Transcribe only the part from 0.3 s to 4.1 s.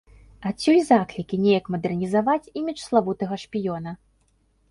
Адсюль заклікі неяк мадэрнізаваць імідж славутага шпіёна.